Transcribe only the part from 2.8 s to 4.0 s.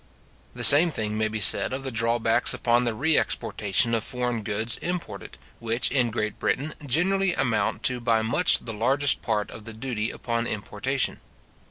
the re exportation